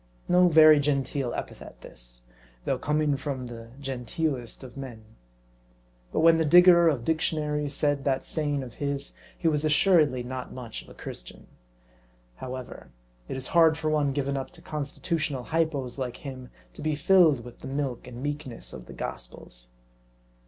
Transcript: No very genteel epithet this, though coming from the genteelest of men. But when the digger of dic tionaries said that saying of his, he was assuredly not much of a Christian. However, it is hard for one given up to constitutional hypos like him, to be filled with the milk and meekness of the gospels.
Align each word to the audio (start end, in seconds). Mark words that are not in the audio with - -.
No 0.27 0.47
very 0.47 0.79
genteel 0.79 1.31
epithet 1.35 1.81
this, 1.81 2.23
though 2.65 2.79
coming 2.79 3.15
from 3.17 3.45
the 3.45 3.69
genteelest 3.79 4.63
of 4.63 4.75
men. 4.75 5.05
But 6.11 6.21
when 6.21 6.39
the 6.39 6.43
digger 6.43 6.87
of 6.87 7.05
dic 7.05 7.19
tionaries 7.19 7.69
said 7.69 8.03
that 8.03 8.25
saying 8.25 8.63
of 8.63 8.73
his, 8.73 9.15
he 9.37 9.47
was 9.47 9.63
assuredly 9.63 10.23
not 10.23 10.51
much 10.51 10.81
of 10.81 10.89
a 10.89 10.95
Christian. 10.95 11.45
However, 12.37 12.89
it 13.27 13.37
is 13.37 13.49
hard 13.49 13.77
for 13.77 13.91
one 13.91 14.11
given 14.11 14.35
up 14.37 14.49
to 14.53 14.61
constitutional 14.63 15.43
hypos 15.45 15.99
like 15.99 16.17
him, 16.17 16.49
to 16.73 16.81
be 16.81 16.95
filled 16.95 17.45
with 17.45 17.59
the 17.59 17.67
milk 17.67 18.07
and 18.07 18.23
meekness 18.23 18.73
of 18.73 18.87
the 18.87 18.93
gospels. 18.93 19.67